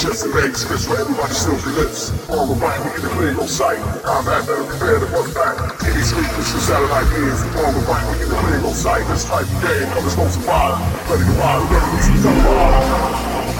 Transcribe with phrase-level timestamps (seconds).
[0.00, 2.08] chest and legs, fist where everybody still lives.
[2.30, 3.76] All the we get the clear, no sight.
[4.02, 5.60] Combat better prepare to run back.
[5.84, 7.42] Any sleepless for satellite years.
[7.60, 9.06] All the we get the clear, no sight.
[9.08, 10.80] This type of game, others won't survive.
[11.10, 13.50] Ready to ride, revolution televised.
[13.50, 13.59] revolution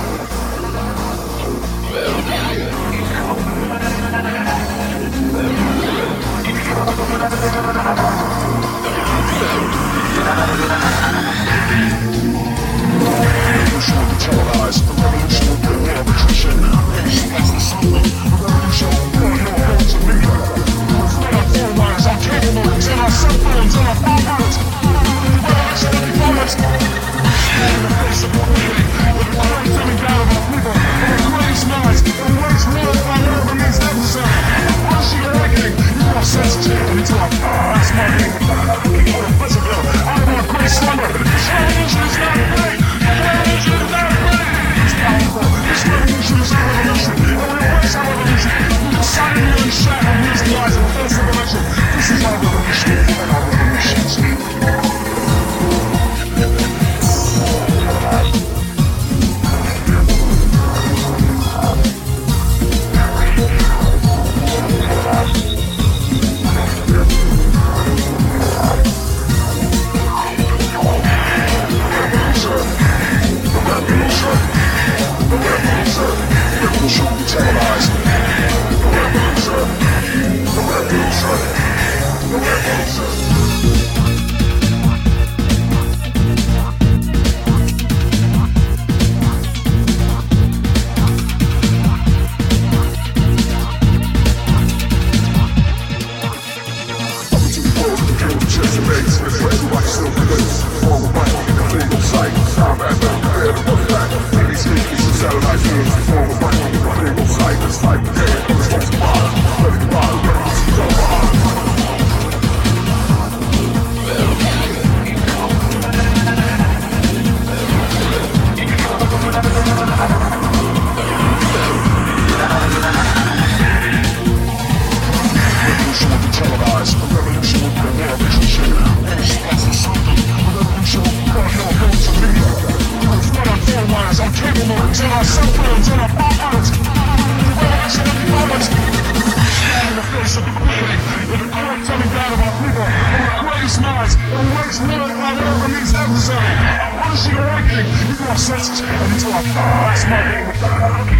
[134.21, 136.09] wires, on cable modems, and our cell phones, and our.
[136.11, 138.69] The revolution will be moments.
[138.69, 140.99] Stand in the face of the equality,
[141.31, 145.09] with the current coming down of our people, and the greatest minds, and waste little
[145.09, 146.53] by whatever means necessary.
[147.01, 149.45] Once you awakening, you are senses, and until our
[149.89, 150.45] last morning,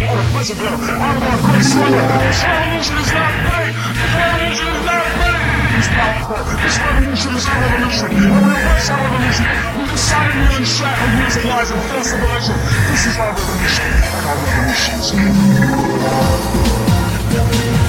[0.01, 2.05] out of Pleasantville, out of our slumber.
[2.21, 3.10] This revolution is
[6.31, 8.07] This revolution is our revolution.
[8.07, 9.45] Embrace our revolution.
[9.75, 12.55] We decided to unshut and lies of false revelation.
[12.89, 13.91] This is our revolution
[17.35, 17.80] our.